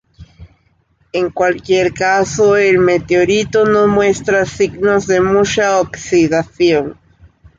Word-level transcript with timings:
En 1.13 1.29
cualquier 1.29 1.93
caso, 1.93 2.57
el 2.57 2.79
meteorito 2.79 3.65
no 3.65 3.87
muestra 3.87 4.45
signos 4.47 5.05
de 5.05 5.21
mucha 5.21 5.79
oxidación. 5.79 6.97